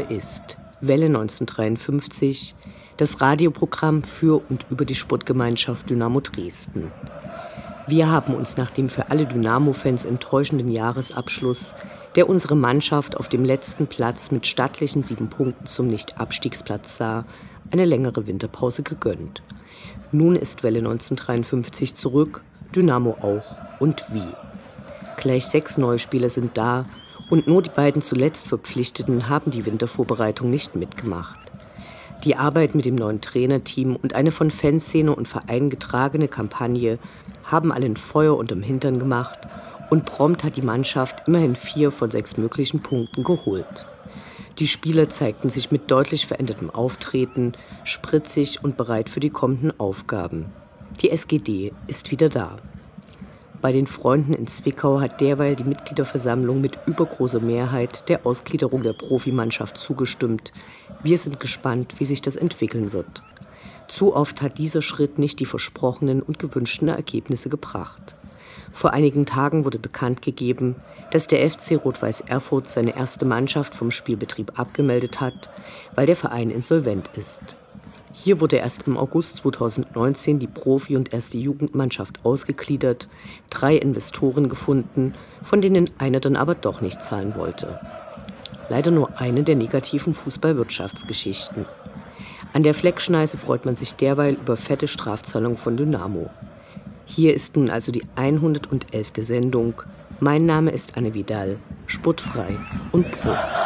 [0.00, 2.54] Hier ist Welle 1953,
[2.96, 6.90] das Radioprogramm für und über die Sportgemeinschaft Dynamo Dresden.
[7.86, 11.74] Wir haben uns nach dem für alle Dynamo-Fans enttäuschenden Jahresabschluss,
[12.16, 17.26] der unsere Mannschaft auf dem letzten Platz mit stattlichen sieben Punkten zum Nicht-Abstiegsplatz sah,
[17.70, 19.42] eine längere Winterpause gegönnt.
[20.12, 22.42] Nun ist Welle 1953 zurück,
[22.74, 24.28] Dynamo auch und wie.
[25.18, 26.86] Gleich sechs neue Spieler sind da
[27.30, 31.38] und nur die beiden zuletzt Verpflichteten haben die Wintervorbereitung nicht mitgemacht.
[32.24, 36.98] Die Arbeit mit dem neuen Trainerteam und eine von Fanszene und Verein getragene Kampagne
[37.44, 39.38] haben allen Feuer unterm Hintern gemacht
[39.88, 43.86] und prompt hat die Mannschaft immerhin vier von sechs möglichen Punkten geholt.
[44.58, 47.52] Die Spieler zeigten sich mit deutlich verändertem Auftreten,
[47.84, 50.52] spritzig und bereit für die kommenden Aufgaben.
[51.00, 52.56] Die SGD ist wieder da.
[53.60, 58.94] Bei den Freunden in Zwickau hat derweil die Mitgliederversammlung mit übergroßer Mehrheit der Ausgliederung der
[58.94, 60.52] Profimannschaft zugestimmt.
[61.02, 63.22] Wir sind gespannt, wie sich das entwickeln wird.
[63.86, 68.14] Zu oft hat dieser Schritt nicht die versprochenen und gewünschten Ergebnisse gebracht.
[68.72, 70.76] Vor einigen Tagen wurde bekannt gegeben,
[71.10, 75.50] dass der FC Rot-Weiß Erfurt seine erste Mannschaft vom Spielbetrieb abgemeldet hat,
[75.96, 77.56] weil der Verein insolvent ist.
[78.12, 83.08] Hier wurde erst im August 2019 die Profi- und erste Jugendmannschaft ausgegliedert,
[83.50, 87.78] drei Investoren gefunden, von denen einer dann aber doch nicht zahlen wollte.
[88.68, 91.66] Leider nur eine der negativen Fußballwirtschaftsgeschichten.
[92.52, 96.30] An der Fleckschneise freut man sich derweil über fette Strafzahlungen von Dynamo.
[97.06, 99.12] Hier ist nun also die 111.
[99.18, 99.82] Sendung.
[100.18, 102.58] Mein Name ist Anne Vidal, sportfrei
[102.90, 103.56] und Prost.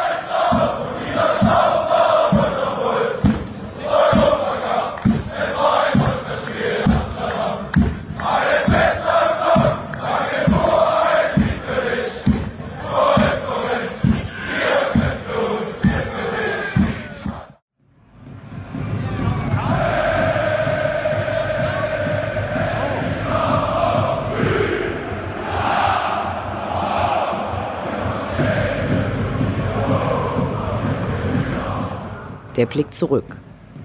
[32.56, 33.36] Der Blick zurück.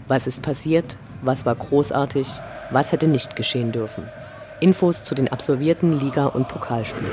[0.08, 1.00] Was ist passiert?
[1.24, 2.28] Was war großartig?
[2.70, 4.08] Was hätte nicht geschehen dürfen?
[4.60, 7.10] Infos zu den absolvierten Liga- und Pokalspielen.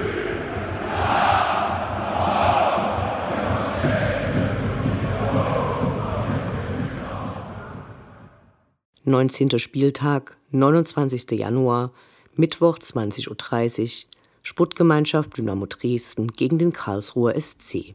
[9.05, 11.31] Neunzehnter Spieltag, 29.
[11.39, 11.93] Januar,
[12.35, 14.11] Mittwoch 20.30 Uhr,
[14.43, 17.95] Sportgemeinschaft Dynamo Dresden gegen den Karlsruher SC.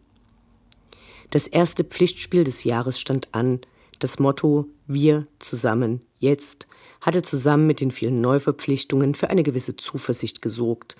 [1.31, 3.62] Das erste Pflichtspiel des Jahres stand an.
[4.00, 6.68] Das Motto Wir zusammen jetzt
[7.02, 10.96] hatte zusammen mit den vielen Neuverpflichtungen für eine gewisse Zuversicht gesorgt,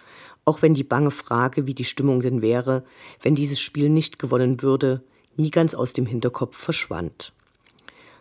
[0.46, 2.84] auch wenn die bange Frage, wie die Stimmung denn wäre,
[3.22, 5.03] wenn dieses Spiel nicht gewonnen würde,
[5.38, 7.34] nie ganz aus dem Hinterkopf verschwand.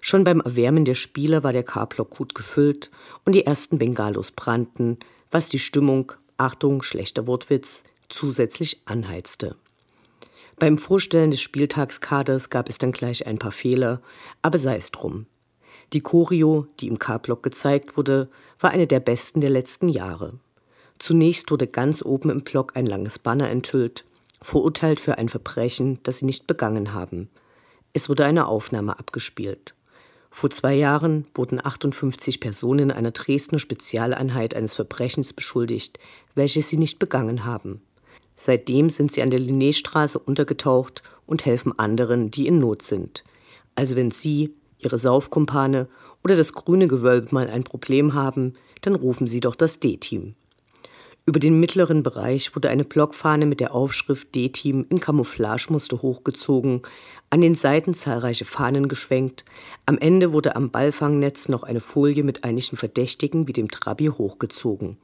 [0.02, 2.90] Schon beim Erwärmen der Spieler war der K-Block gut gefüllt
[3.24, 4.98] und die ersten Bengalos brannten,
[5.30, 9.56] was die Stimmung, Achtung, schlechter Wortwitz, zusätzlich anheizte.
[10.60, 14.02] Beim Vorstellen des Spieltagskaders gab es dann gleich ein paar Fehler,
[14.42, 15.24] aber sei es drum.
[15.94, 18.28] Die Choreo, die im K-Block gezeigt wurde,
[18.58, 20.34] war eine der besten der letzten Jahre.
[20.98, 24.04] Zunächst wurde ganz oben im Block ein langes Banner enthüllt,
[24.42, 27.30] verurteilt für ein Verbrechen, das sie nicht begangen haben.
[27.94, 29.74] Es wurde eine Aufnahme abgespielt.
[30.28, 35.98] Vor zwei Jahren wurden 58 Personen einer Dresdner Spezialeinheit eines Verbrechens beschuldigt,
[36.34, 37.80] welches sie nicht begangen haben.
[38.42, 43.22] Seitdem sind sie an der Linnéstraße untergetaucht und helfen anderen, die in Not sind.
[43.74, 45.88] Also wenn Sie, Ihre Saufkumpane
[46.24, 50.36] oder das grüne Gewölbe mal ein Problem haben, dann rufen Sie doch das D-Team.
[51.26, 56.80] Über den mittleren Bereich wurde eine Blockfahne mit der Aufschrift D-Team in Camouflagemuster hochgezogen,
[57.28, 59.44] an den Seiten zahlreiche Fahnen geschwenkt,
[59.84, 64.96] am Ende wurde am Ballfangnetz noch eine Folie mit einigen Verdächtigen wie dem Trabi hochgezogen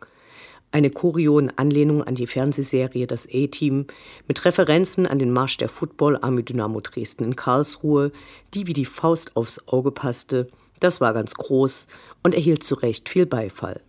[0.73, 3.87] eine Choreo Anlehnung an die Fernsehserie Das A-Team
[4.29, 8.13] mit Referenzen an den Marsch der Football Army Dynamo Dresden in Karlsruhe,
[8.55, 10.49] die wie die Faust aufs Auge passte,
[10.81, 11.87] Das war ganz groß
[12.23, 13.81] und erhielt zu Recht viel Beifall.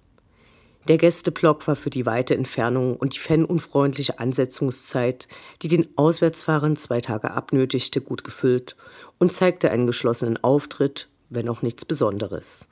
[0.87, 5.27] Der Gästeblock war für die weite Entfernung und die fanunfreundliche Ansetzungszeit,
[5.61, 8.77] die den Auswärtsfahrern zwei Tage abnötigte, gut gefüllt
[9.17, 12.67] und zeigte einen geschlossenen Auftritt, wenn auch nichts Besonderes.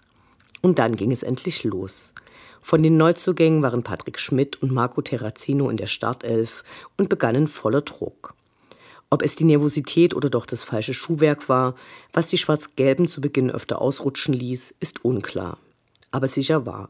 [0.62, 2.14] Und dann ging es endlich los.
[2.62, 6.64] Von den Neuzugängen waren Patrick Schmidt und Marco Terrazino in der Startelf
[6.98, 8.34] und begannen voller Druck.
[9.12, 11.76] Ob es die Nervosität oder doch das falsche Schuhwerk war,
[12.12, 15.60] was die Schwarz-Gelben zu Beginn öfter ausrutschen ließ, ist unklar.
[16.10, 16.90] Aber sicher war,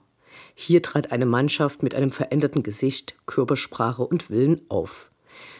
[0.53, 5.11] hier trat eine Mannschaft mit einem veränderten Gesicht, Körpersprache und Willen auf.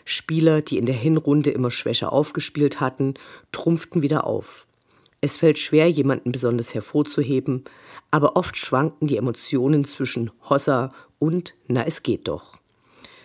[0.06, 3.16] Spieler, die in der Hinrunde immer schwächer aufgespielt hatten,
[3.52, 4.65] trumpften wieder auf.
[5.26, 7.64] Es fällt schwer, jemanden besonders hervorzuheben,
[8.12, 12.60] aber oft schwankten die Emotionen zwischen Hossa und Na, es geht doch.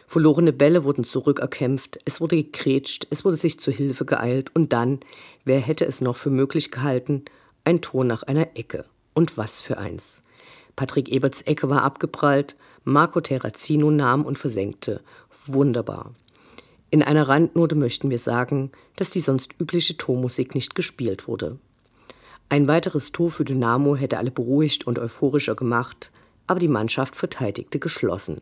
[0.07, 5.01] Verlorene Bälle wurden zurückerkämpft, es wurde gekrätscht, es wurde sich zu Hilfe geeilt und dann,
[5.45, 7.27] wer hätte es noch für möglich gehalten,
[7.65, 8.87] ein Tor nach einer Ecke.
[9.13, 10.23] Und was für eins.
[10.77, 15.03] Patrick Eberts Ecke war abgeprallt, Marco Terrazino nahm und versenkte.
[15.45, 16.15] Wunderbar.
[16.89, 21.59] In einer Randnote möchten wir sagen, dass die sonst übliche Tormusik nicht gespielt wurde.
[22.51, 26.11] Ein weiteres Tor für Dynamo hätte alle beruhigt und euphorischer gemacht,
[26.49, 28.41] aber die Mannschaft verteidigte geschlossen.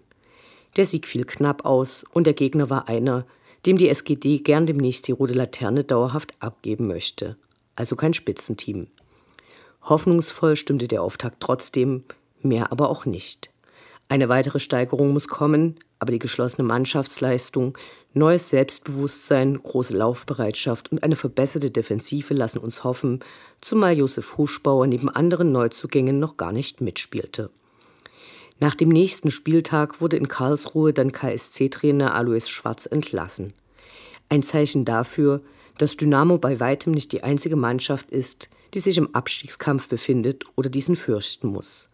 [0.76, 3.26] Der Sieg fiel knapp aus und der Gegner war einer,
[3.66, 7.36] dem die SGD gern demnächst die rote Laterne dauerhaft abgeben möchte.
[7.76, 8.86] Also kein Spitzenteam.
[9.82, 12.04] Hoffnungsvoll stimmte der Auftakt trotzdem,
[12.40, 13.50] mehr aber auch nicht.
[14.10, 17.76] Eine weitere Steigerung muss kommen, aber die geschlossene Mannschaftsleistung,
[18.14, 23.20] neues Selbstbewusstsein, große Laufbereitschaft und eine verbesserte Defensive lassen uns hoffen,
[23.60, 27.50] zumal Josef Huschbauer neben anderen Neuzugängen noch gar nicht mitspielte.
[28.60, 33.52] Nach dem nächsten Spieltag wurde in Karlsruhe dann KSC-Trainer Alois Schwarz entlassen.
[34.30, 35.42] Ein Zeichen dafür,
[35.76, 40.70] dass Dynamo bei weitem nicht die einzige Mannschaft ist, die sich im Abstiegskampf befindet oder
[40.70, 41.87] diesen fürchten muss.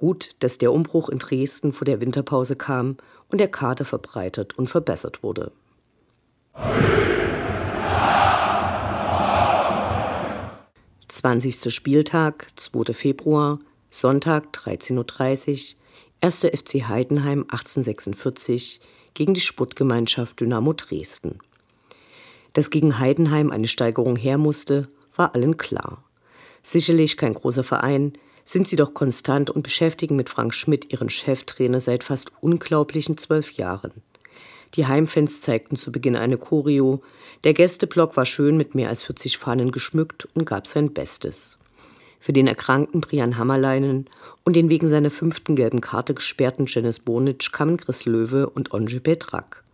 [0.00, 2.96] Gut, dass der Umbruch in Dresden vor der Winterpause kam
[3.28, 5.52] und der Kader verbreitert und verbessert wurde.
[11.06, 12.94] Zwanzigster Spieltag, 2.
[12.94, 13.58] Februar,
[13.90, 15.80] Sonntag 13.30 Uhr,
[16.22, 16.44] 1.
[16.46, 18.80] FC Heidenheim 1846
[19.12, 21.40] gegen die Sportgemeinschaft Dynamo Dresden.
[22.54, 26.02] Dass gegen Heidenheim eine Steigerung her musste, war allen klar.
[26.62, 28.14] Sicherlich kein großer Verein,
[28.44, 33.52] sind sie doch konstant und beschäftigen mit Frank Schmidt ihren Cheftrainer seit fast unglaublichen zwölf
[33.52, 33.92] Jahren.
[34.74, 37.02] Die Heimfans zeigten zu Beginn eine Choreo.
[37.44, 41.58] Der Gästeblock war schön mit mehr als 40 Fahnen geschmückt und gab sein Bestes.
[42.20, 44.06] Für den erkrankten Brian Hammerleinen
[44.44, 49.00] und den wegen seiner fünften gelben Karte gesperrten Janis Bonic kamen Chris Löwe und Onje
[49.00, 49.64] Petrak.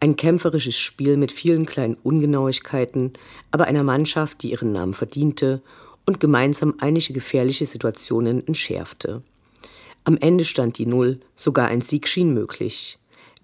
[0.00, 3.12] Ein kämpferisches Spiel mit vielen kleinen Ungenauigkeiten,
[3.50, 5.62] aber einer Mannschaft, die ihren Namen verdiente
[6.06, 9.22] und gemeinsam einige gefährliche Situationen entschärfte.
[10.04, 12.98] Am Ende stand die Null, sogar ein Sieg schien möglich.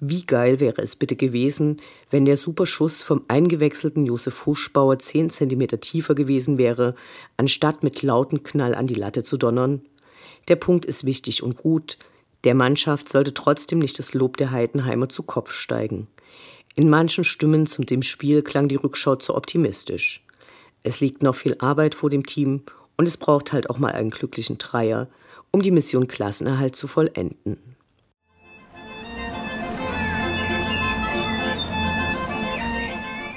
[0.05, 1.81] Wie geil wäre es bitte gewesen,
[2.11, 6.97] wenn der Superschuss vom eingewechselten Josef Huschbauer zehn Zentimeter tiefer gewesen wäre,
[7.37, 9.83] anstatt mit lauten Knall an die Latte zu donnern?
[10.49, 11.99] Der Punkt ist wichtig und gut.
[12.43, 16.09] Der Mannschaft sollte trotzdem nicht das Lob der Heidenheimer zu Kopf steigen.
[16.75, 20.22] In manchen Stimmen zum dem Spiel klang die Rückschau zu optimistisch.
[20.85, 22.63] Es liegt noch viel Arbeit vor dem Team
[22.97, 25.09] und es braucht halt auch mal einen glücklichen Dreier,
[25.53, 27.59] um die Mission Klassenerhalt zu vollenden.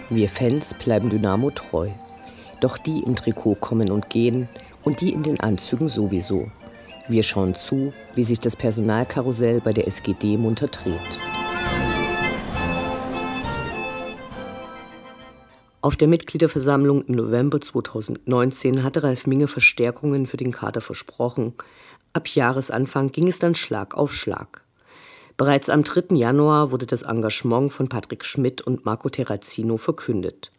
[0.09, 1.89] Wir Fans bleiben Dynamo treu.
[2.61, 4.47] Doch die im Trikot kommen und gehen
[4.83, 6.49] und die in den Anzügen sowieso.
[7.07, 11.34] Wir schauen zu, wie sich das Personalkarussell bei der SGD munter dreht.
[15.85, 21.53] Auf der Mitgliederversammlung im November 2019 hatte Ralf Minge Verstärkungen für den Kader versprochen.
[22.11, 24.63] Ab Jahresanfang ging es dann Schlag auf Schlag.
[25.37, 26.15] Bereits am 3.
[26.15, 30.51] Januar wurde das Engagement von Patrick Schmidt und Marco Terrazino verkündet.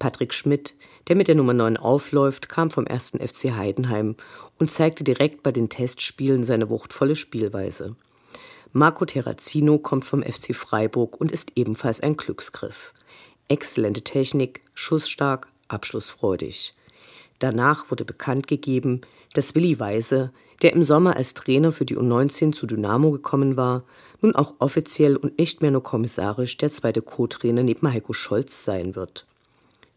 [0.00, 0.74] Patrick Schmidt,
[1.06, 3.12] der mit der Nummer 9 aufläuft, kam vom 1.
[3.24, 4.16] FC Heidenheim
[4.58, 7.94] und zeigte direkt bei den Testspielen seine wuchtvolle Spielweise.
[8.72, 12.92] Marco Terrazino kommt vom FC Freiburg und ist ebenfalls ein Glücksgriff.
[13.52, 16.74] Exzellente Technik, schussstark, abschlussfreudig.
[17.38, 19.02] Danach wurde bekannt gegeben,
[19.34, 20.32] dass Willi Weise,
[20.62, 23.84] der im Sommer als Trainer für die U19 zu Dynamo gekommen war,
[24.22, 28.96] nun auch offiziell und nicht mehr nur kommissarisch der zweite Co-Trainer neben Heiko Scholz sein
[28.96, 29.26] wird.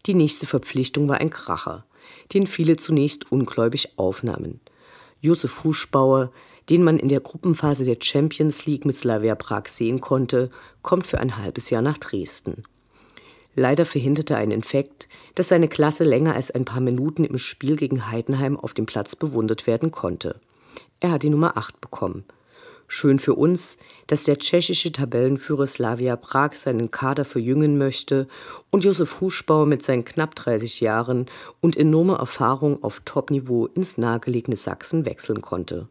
[0.05, 1.85] Die nächste Verpflichtung war ein Kracher,
[2.33, 4.59] den viele zunächst ungläubig aufnahmen.
[5.21, 6.33] Josef Huschbauer,
[6.69, 11.21] den man in der Gruppenphase der Champions League mit Slavia Prag sehen konnte, kommt für
[11.21, 12.65] ein halbes Jahr nach Dresden.
[13.55, 18.11] Leider verhinderte ein Infekt, dass seine Klasse länger als ein paar Minuten im Spiel gegen
[18.11, 20.41] Heidenheim auf dem Platz bewundert werden konnte.
[20.99, 22.25] Er hat die Nummer 8 bekommen.
[22.87, 28.27] Schön für uns, dass der tschechische Tabellenführer Slavia Prag seinen Kader verjüngen möchte
[28.69, 31.25] und Josef Huschbauer mit seinen knapp 30 Jahren
[31.61, 35.87] und enormer Erfahrung auf Topniveau ins nahegelegene Sachsen wechseln konnte.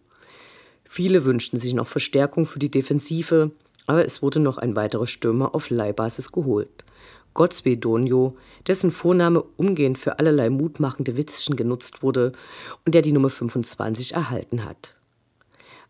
[0.84, 3.50] Viele wünschten sich noch Verstärkung für die Defensive,
[3.86, 6.83] aber es wurde noch ein weiterer Stürmer auf Leihbasis geholt.
[7.34, 8.36] Gottswe Donio,
[8.66, 12.32] dessen Vorname umgehend für allerlei mutmachende Witzchen genutzt wurde
[12.86, 14.94] und der die Nummer 25 erhalten hat.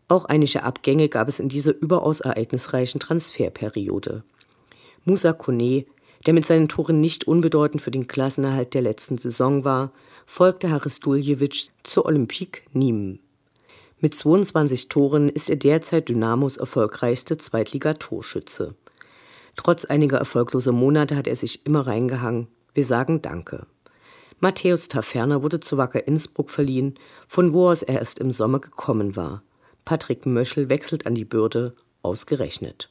[0.07, 4.23] Auch einige Abgänge gab es in dieser überaus ereignisreichen Transferperiode.
[5.03, 5.85] Musa Kone,
[6.25, 9.91] der mit seinen Toren nicht unbedeutend für den Klassenerhalt der letzten Saison war,
[10.25, 13.19] folgte Haris Duljevic zur Olympique Nîmes.
[13.99, 18.75] Mit 22 Toren ist er derzeit Dynamos erfolgreichste Zweitligatorschütze.
[19.55, 22.47] Trotz einiger erfolgloser Monate hat er sich immer reingehangen.
[22.73, 23.65] Wir sagen Danke.
[24.39, 26.95] Matthäus Taferner wurde zu Wacker Innsbruck verliehen,
[27.27, 29.43] von wo aus er erst im Sommer gekommen war.
[29.85, 32.89] Patrick Möschel wechselt an die Bürde, ausgerechnet.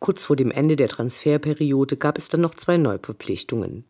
[0.00, 3.84] Kurz vor dem Ende der Transferperiode gab es dann noch zwei Neuverpflichtungen.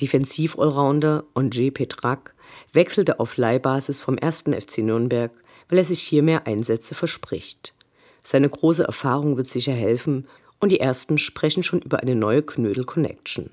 [0.00, 2.34] Defensiv-Allrounder Andrzej Petrak
[2.74, 4.44] wechselte auf Leihbasis vom 1.
[4.60, 5.32] FC Nürnberg,
[5.68, 7.74] weil er sich hier mehr Einsätze verspricht.
[8.22, 10.26] Seine große Erfahrung wird sicher helfen
[10.60, 13.50] und die ersten sprechen schon über eine neue Knödel-Connection.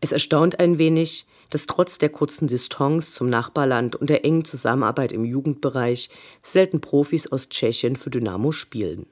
[0.00, 5.12] Es erstaunt ein wenig, dass trotz der kurzen Distanz zum Nachbarland und der engen Zusammenarbeit
[5.12, 6.08] im Jugendbereich
[6.42, 9.06] selten Profis aus Tschechien für Dynamo spielen.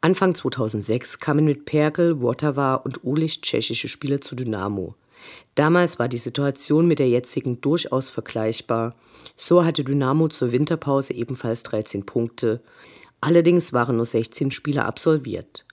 [0.00, 4.94] Anfang 2006 kamen mit Perkel, Wotava und Ulich tschechische Spieler zu Dynamo.
[5.54, 8.94] Damals war die Situation mit der jetzigen durchaus vergleichbar.
[9.36, 12.62] So hatte Dynamo zur Winterpause ebenfalls 13 Punkte.
[13.20, 15.66] Allerdings waren nur 16 Spieler absolviert.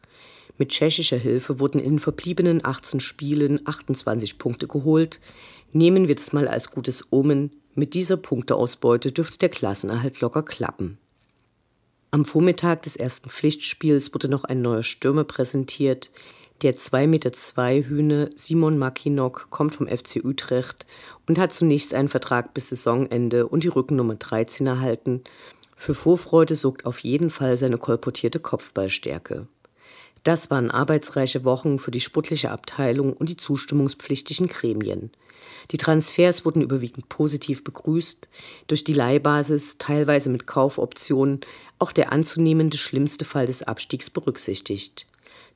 [0.58, 5.20] Mit tschechischer Hilfe wurden in verbliebenen 18 Spielen 28 Punkte geholt.
[5.72, 7.52] Nehmen wir das mal als gutes Omen.
[7.76, 10.98] Mit dieser Punkteausbeute dürfte der Klassenerhalt locker klappen.
[12.10, 16.10] Am Vormittag des ersten Pflichtspiels wurde noch ein neuer Stürmer präsentiert.
[16.64, 20.88] Der 2,2 Meter Hühne Simon Makinok kommt vom FC Utrecht
[21.28, 25.22] und hat zunächst einen Vertrag bis Saisonende und die Rückennummer 13 erhalten.
[25.76, 29.48] Für Vorfreude sorgt auf jeden Fall seine kolportierte Kopfballstärke.
[30.28, 35.10] Das waren arbeitsreiche Wochen für die sportliche Abteilung und die zustimmungspflichtigen Gremien.
[35.72, 38.28] Die Transfers wurden überwiegend positiv begrüßt,
[38.68, 41.40] durch die Leihbasis, teilweise mit Kaufoptionen,
[41.80, 45.08] auch der anzunehmende schlimmste Fall des Abstiegs berücksichtigt.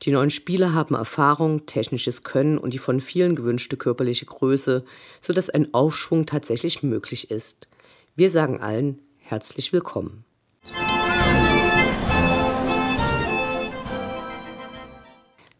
[0.03, 4.85] Die neuen Spieler haben Erfahrung, technisches Können und die von vielen gewünschte körperliche Größe,
[5.19, 7.67] sodass ein Aufschwung tatsächlich möglich ist.
[8.15, 10.23] Wir sagen allen herzlich willkommen.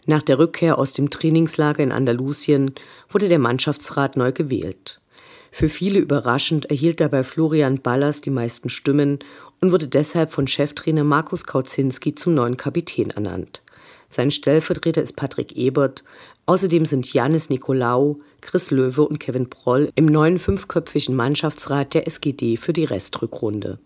[0.06, 2.74] Nach der Rückkehr aus dem Trainingslager in Andalusien
[3.10, 5.00] wurde der Mannschaftsrat neu gewählt.
[5.52, 9.20] Für viele überraschend erhielt dabei Florian Ballas die meisten Stimmen
[9.60, 13.62] und wurde deshalb von Cheftrainer Markus Kauzinski zum neuen Kapitän ernannt.
[14.10, 16.04] Sein Stellvertreter ist Patrick Ebert.
[16.46, 22.58] Außerdem sind Janis Nikolaou, Chris Löwe und Kevin Proll im neuen fünfköpfigen Mannschaftsrat der SGD
[22.58, 23.80] für die Restrückrunde.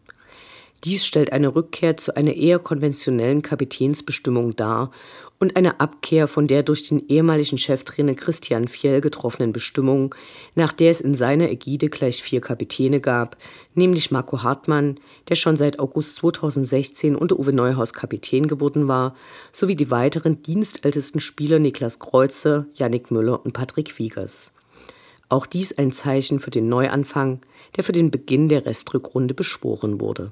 [0.86, 4.92] Dies stellt eine Rückkehr zu einer eher konventionellen Kapitänsbestimmung dar
[5.40, 10.14] und eine Abkehr von der durch den ehemaligen Cheftrainer Christian Fjell getroffenen Bestimmung,
[10.54, 13.36] nach der es in seiner Ägide gleich vier Kapitäne gab,
[13.74, 19.16] nämlich Marco Hartmann, der schon seit August 2016 unter Uwe Neuhaus Kapitän geworden war,
[19.52, 24.54] sowie die weiteren dienstältesten Spieler Niklas Kreuzer, Yannick Müller und Patrick Wiegers.
[25.30, 27.42] Auch dies ein Zeichen für den Neuanfang,
[27.76, 30.32] der für den Beginn der Restrückrunde beschworen wurde.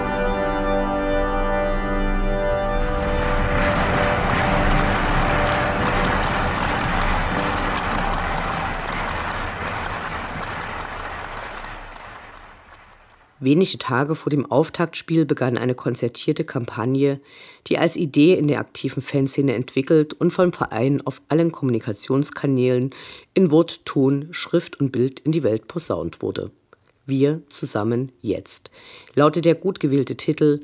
[13.43, 17.19] Wenige Tage vor dem Auftaktspiel begann eine konzertierte Kampagne,
[17.65, 22.91] die als Idee in der aktiven Fanszene entwickelt und vom Verein auf allen Kommunikationskanälen
[23.33, 26.51] in Wort, Ton, Schrift und Bild in die Welt posaunt wurde.
[27.07, 28.69] Wir zusammen jetzt
[29.15, 30.59] lautet der gut gewählte Titel,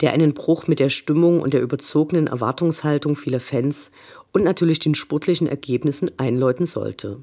[0.00, 3.90] der einen Bruch mit der Stimmung und der überzogenen Erwartungshaltung vieler Fans
[4.32, 7.18] und natürlich den sportlichen Ergebnissen einläuten sollte.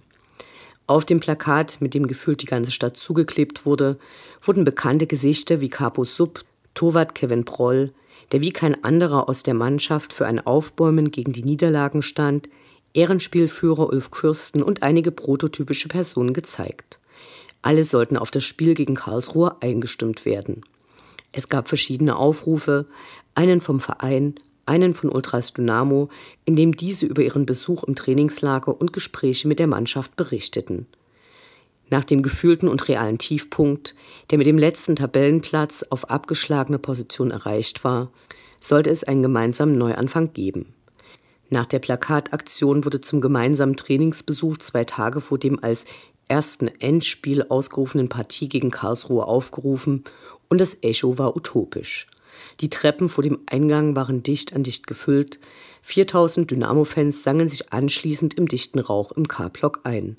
[0.89, 3.99] Auf dem Plakat, mit dem gefühlt die ganze Stadt zugeklebt wurde,
[4.41, 6.43] wurden bekannte Gesichter wie Capo Sub,
[6.73, 7.93] Tovat Kevin Proll,
[8.31, 12.49] der wie kein anderer aus der Mannschaft für ein Aufbäumen gegen die Niederlagen stand,
[12.95, 16.97] Ehrenspielführer Ulf Kürsten und einige prototypische Personen gezeigt.
[17.61, 20.63] Alle sollten auf das Spiel gegen Karlsruhe eingestimmt werden.
[21.31, 22.87] Es gab verschiedene Aufrufe,
[23.35, 24.33] einen vom Verein,
[24.69, 26.09] einen von Ultras Dynamo,
[26.45, 30.87] in dem diese über ihren Besuch im Trainingslager und Gespräche mit der Mannschaft berichteten.
[31.89, 33.95] Nach dem gefühlten und realen Tiefpunkt,
[34.29, 38.11] der mit dem letzten Tabellenplatz auf abgeschlagene Position erreicht war,
[38.61, 40.73] sollte es einen gemeinsamen Neuanfang geben.
[41.49, 45.85] Nach der Plakataktion wurde zum gemeinsamen Trainingsbesuch zwei Tage vor dem als
[46.27, 50.03] ersten Endspiel ausgerufenen Partie gegen Karlsruhe aufgerufen
[50.47, 52.07] und das Echo war utopisch.
[52.61, 55.39] Die Treppen vor dem Eingang waren dicht an dicht gefüllt.
[55.83, 60.17] 4000 Dynamo-Fans sangen sich anschließend im dichten Rauch im K-Block ein.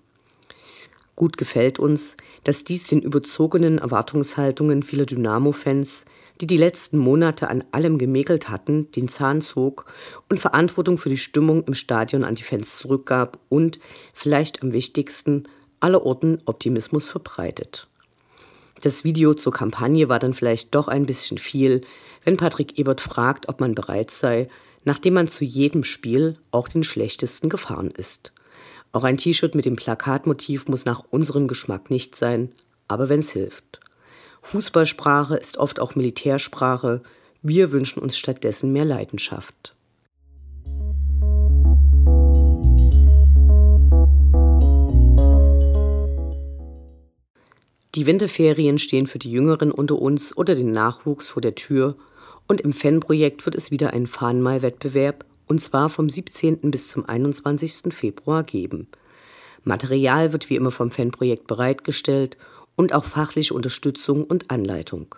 [1.16, 6.06] Gut gefällt uns, dass dies den überzogenen Erwartungshaltungen vieler Dynamo-Fans,
[6.40, 9.92] die die letzten Monate an allem gemäkelt hatten, den Zahn zog
[10.30, 13.78] und Verantwortung für die Stimmung im Stadion an die Fans zurückgab und,
[14.14, 15.44] vielleicht am wichtigsten,
[15.80, 17.89] allerorten Optimismus verbreitet.
[18.80, 21.82] Das Video zur Kampagne war dann vielleicht doch ein bisschen viel,
[22.24, 24.48] wenn Patrick Ebert fragt, ob man bereit sei,
[24.84, 28.32] nachdem man zu jedem Spiel auch den schlechtesten gefahren ist.
[28.92, 32.52] Auch ein T-Shirt mit dem Plakatmotiv muss nach unserem Geschmack nicht sein,
[32.88, 33.80] aber wenn es hilft.
[34.42, 37.02] Fußballsprache ist oft auch Militärsprache,
[37.42, 39.74] wir wünschen uns stattdessen mehr Leidenschaft.
[47.96, 51.96] Die Winterferien stehen für die Jüngeren unter uns oder den Nachwuchs vor der Tür
[52.46, 56.70] und im Fanprojekt wird es wieder einen Fahnenmalwettbewerb und zwar vom 17.
[56.70, 57.92] bis zum 21.
[57.92, 58.86] Februar geben.
[59.64, 62.36] Material wird wie immer vom Fanprojekt bereitgestellt
[62.76, 65.14] und auch fachliche Unterstützung und Anleitung.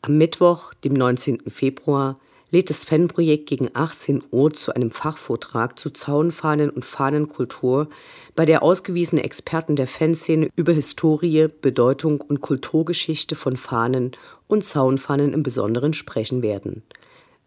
[0.00, 1.42] Am Mittwoch, dem 19.
[1.48, 2.18] Februar,
[2.52, 7.88] lädt das Fanprojekt gegen 18 Uhr zu einem Fachvortrag zu Zaunfahnen und Fahnenkultur,
[8.36, 14.12] bei der ausgewiesene Experten der Fanszene über Historie, Bedeutung und Kulturgeschichte von Fahnen
[14.46, 16.82] und Zaunfahnen im Besonderen sprechen werden.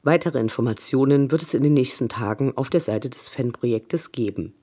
[0.01, 4.53] Weitere Informationen wird es in den nächsten Tagen auf der Seite des Fanprojektes geben.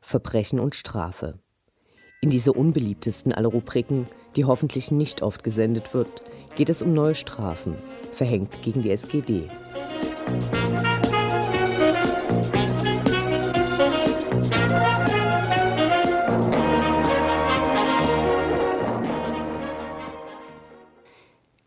[0.00, 1.38] Verbrechen und Strafe.
[2.20, 6.08] In dieser unbeliebtesten aller Rubriken, die hoffentlich nicht oft gesendet wird,
[6.54, 7.76] geht es um neue Strafen,
[8.14, 9.48] verhängt gegen die SGD.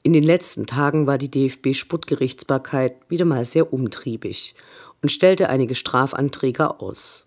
[0.06, 4.54] In den letzten Tagen war die DFB-Sputtgerichtsbarkeit wieder mal sehr umtriebig
[5.02, 7.26] und stellte einige Strafanträge aus.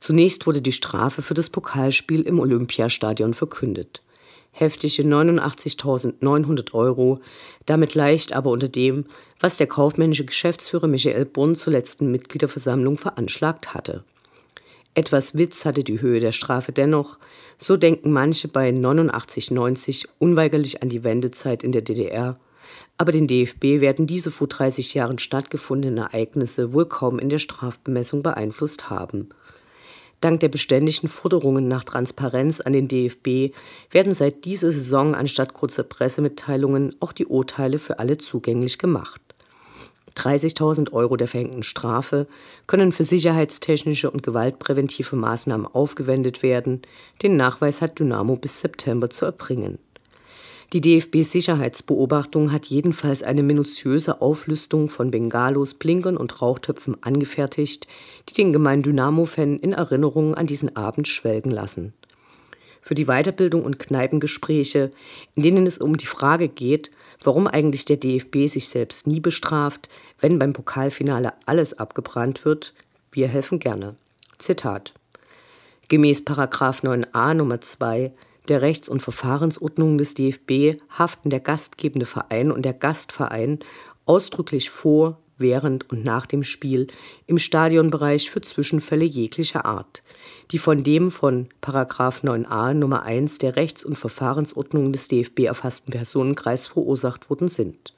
[0.00, 4.02] Zunächst wurde die Strafe für das Pokalspiel im Olympiastadion verkündet.
[4.52, 7.18] Heftige 89.900 Euro,
[7.66, 9.06] damit leicht aber unter dem,
[9.40, 14.04] was der kaufmännische Geschäftsführer Michael Brunn zur letzten Mitgliederversammlung veranschlagt hatte.
[14.94, 17.18] Etwas Witz hatte die Höhe der Strafe dennoch,
[17.56, 22.38] so denken manche bei 89,90 unweigerlich an die Wendezeit in der DDR.
[22.98, 28.22] Aber den DFB werden diese vor 30 Jahren stattgefundenen Ereignisse wohl kaum in der Strafbemessung
[28.22, 29.30] beeinflusst haben.
[30.22, 33.54] Dank der beständigen Forderungen nach Transparenz an den DFB
[33.90, 39.20] werden seit dieser Saison anstatt kurzer Pressemitteilungen auch die Urteile für alle zugänglich gemacht.
[40.16, 42.28] 30.000 Euro der verhängten Strafe
[42.68, 46.82] können für sicherheitstechnische und gewaltpräventive Maßnahmen aufgewendet werden.
[47.22, 49.78] Den Nachweis hat Dynamo bis September zu erbringen.
[50.72, 57.86] Die DFB-Sicherheitsbeobachtung hat jedenfalls eine minutiöse Auflistung von Bengalos, Blinkern und Rauchtöpfen angefertigt,
[58.28, 61.92] die den gemeinen Dynamo-Fan in Erinnerung an diesen Abend schwelgen lassen.
[62.80, 64.92] Für die Weiterbildung und Kneipengespräche,
[65.34, 66.90] in denen es um die Frage geht,
[67.22, 72.72] warum eigentlich der DFB sich selbst nie bestraft, wenn beim Pokalfinale alles abgebrannt wird,
[73.12, 73.94] wir helfen gerne.
[74.38, 74.94] Zitat.
[75.88, 78.12] Gemäß 9a Nummer 2
[78.48, 83.60] der Rechts- und Verfahrensordnung des DFB haften der gastgebende Verein und der Gastverein
[84.04, 86.86] ausdrücklich vor, während und nach dem Spiel
[87.26, 90.02] im Stadionbereich für Zwischenfälle jeglicher Art,
[90.50, 96.66] die von dem von 9a Nummer 1 der Rechts- und Verfahrensordnung des DFB erfassten Personenkreis
[96.66, 97.92] verursacht worden sind.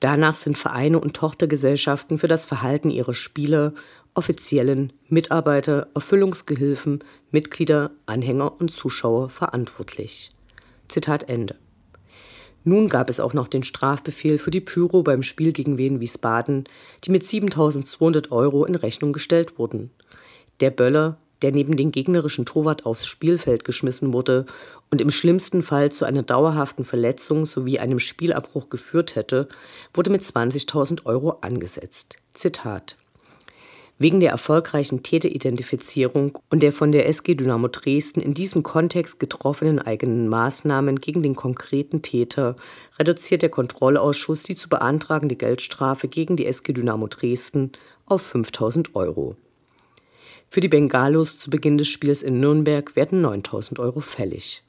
[0.00, 3.72] Danach sind Vereine und Tochtergesellschaften für das Verhalten ihrer Spieler
[4.18, 10.32] Offiziellen, Mitarbeiter, Erfüllungsgehilfen, Mitglieder, Anhänger und Zuschauer verantwortlich.
[10.88, 11.54] Zitat Ende.
[12.64, 16.64] Nun gab es auch noch den Strafbefehl für die Pyro beim Spiel gegen Wien Wiesbaden,
[17.04, 19.92] die mit 7200 Euro in Rechnung gestellt wurden.
[20.58, 24.46] Der Böller, der neben den gegnerischen Torwart aufs Spielfeld geschmissen wurde
[24.90, 29.48] und im schlimmsten Fall zu einer dauerhaften Verletzung sowie einem Spielabbruch geführt hätte,
[29.94, 32.16] wurde mit 20.000 Euro angesetzt.
[32.34, 32.96] Zitat
[34.00, 39.80] Wegen der erfolgreichen Täteridentifizierung und der von der SG Dynamo Dresden in diesem Kontext getroffenen
[39.80, 42.54] eigenen Maßnahmen gegen den konkreten Täter
[42.96, 47.72] reduziert der Kontrollausschuss die zu beantragende Geldstrafe gegen die SG Dynamo Dresden
[48.06, 49.34] auf 5000 Euro.
[50.48, 54.62] Für die Bengalos zu Beginn des Spiels in Nürnberg werden 9000 Euro fällig.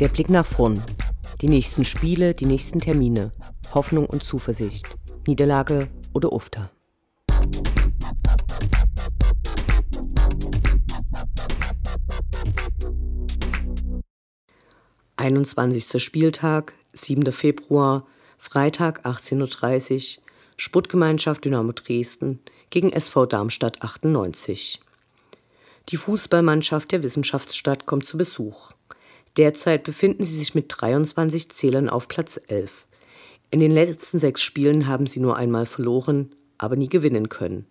[0.00, 0.80] Der Blick nach vorn.
[1.40, 3.32] Die nächsten Spiele, die nächsten Termine.
[3.74, 4.86] Hoffnung und Zuversicht.
[5.26, 6.70] Niederlage oder Ufter.
[15.16, 17.32] Einundzwanzigster Spieltag, 7.
[17.32, 18.06] Februar,
[18.38, 20.24] Freitag 18.30 Uhr,
[20.56, 22.38] Sportgemeinschaft Dynamo Dresden
[22.70, 24.78] gegen SV Darmstadt 98.
[25.88, 28.70] Die Fußballmannschaft der Wissenschaftsstadt kommt zu Besuch.
[29.36, 32.86] Derzeit befinden sie sich mit 23 Zählern auf Platz 11.
[33.50, 37.66] In den letzten sechs Spielen haben sie nur einmal verloren, aber nie gewinnen können.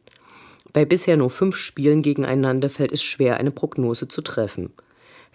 [0.74, 4.72] Bei bisher nur fünf Spielen gegeneinander fällt es schwer, eine Prognose zu treffen.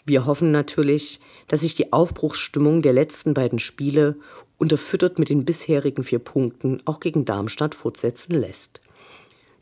[0.05, 4.17] Wir hoffen natürlich, dass sich die Aufbruchsstimmung der letzten beiden Spiele,
[4.59, 8.81] unterfüttert mit den bisherigen vier Punkten, auch gegen Darmstadt fortsetzen lässt.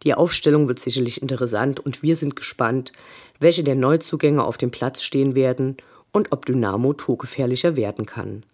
[0.02, 2.92] Die Aufstellung wird sicherlich interessant und wir sind gespannt,
[3.38, 5.76] welche der Neuzugänge auf dem Platz stehen werden
[6.12, 8.44] und ob Dynamo torgefährlicher werden kann.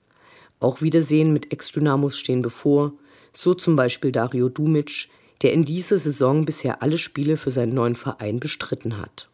[0.60, 2.92] Auch Wiedersehen mit Ex-Dynamos stehen bevor,
[3.32, 5.08] so zum Beispiel Dario Dumic,
[5.42, 9.28] der in dieser Saison bisher alle Spiele für seinen neuen Verein bestritten hat.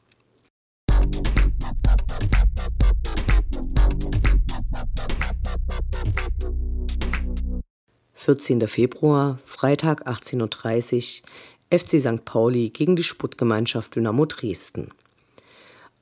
[8.12, 11.28] Vierzehnter Februar, Freitag 18.30 Uhr,
[11.78, 12.24] FC St.
[12.24, 14.90] Pauli gegen die Sputtgemeinschaft Dynamo Dresden.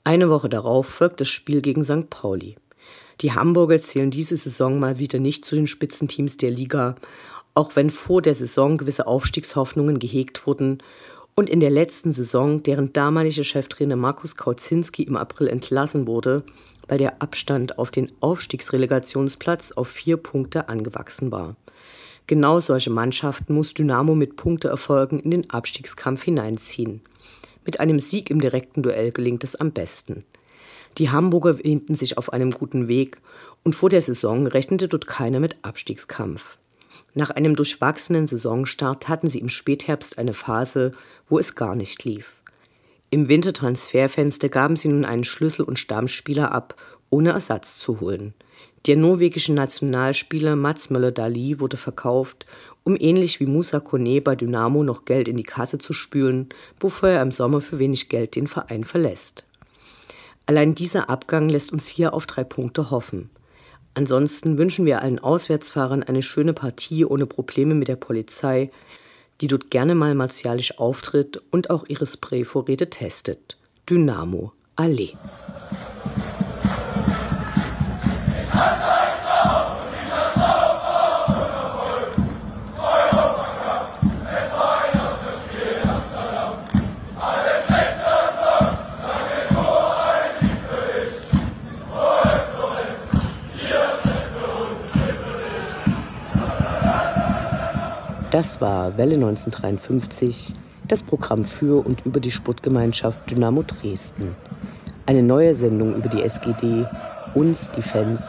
[0.03, 2.09] Eine Woche darauf folgt das Spiel gegen St.
[2.09, 2.57] Pauli.
[3.21, 6.95] Die Hamburger zählen diese Saison mal wieder nicht zu den Spitzenteams der Liga,
[7.55, 10.79] auch wenn vor der Saison gewisse Aufstiegshoffnungen gehegt wurden
[11.35, 16.45] und in der letzten Saison deren damaliger Cheftrainer Markus Kauzinski im April entlassen wurde,
[16.89, 21.57] weil der Abstand auf den Aufstiegsrelegationsplatz auf vier Punkte angewachsen war.
[22.27, 27.03] Genau solche Mannschaften muss Dynamo mit Punkteerfolgen in den Abstiegskampf hineinziehen.
[27.64, 30.25] Mit einem Sieg im direkten Duell gelingt es am besten.
[30.99, 33.18] Die Hamburger wähnten sich auf einem guten Weg
[33.62, 36.59] und vor der Saison rechnete dort keiner mit Abstiegskampf.
[37.14, 40.92] Nach einem durchwachsenen Saisonstart hatten sie im Spätherbst eine Phase,
[41.29, 42.33] wo es gar nicht lief.
[43.11, 46.75] Im Wintertransferfenster gaben sie nun einen Schlüssel- und Stammspieler ab,
[47.11, 48.35] ohne Ersatz zu holen.
[48.87, 52.47] Der norwegische Nationalspieler Mats Möller-Dali wurde verkauft,
[52.83, 57.11] um ähnlich wie Musa Kone bei Dynamo noch Geld in die Kasse zu spülen, bevor
[57.11, 59.45] er im Sommer für wenig Geld den Verein verlässt.
[60.47, 63.29] Allein dieser Abgang lässt uns hier auf drei Punkte hoffen.
[63.93, 68.71] Ansonsten wünschen wir allen Auswärtsfahrern eine schöne Partie ohne Probleme mit der Polizei,
[69.43, 73.59] die dort gerne mal martialisch auftritt und auch ihre Sprayvorräte testet.
[73.88, 75.12] Dynamo Allee.
[98.31, 100.55] Das war Welle 1953,
[100.87, 104.37] das Programm für und über die Sportgemeinschaft Dynamo Dresden.
[105.05, 106.87] Eine neue Sendung über die SGD,
[107.35, 108.29] uns, die Fans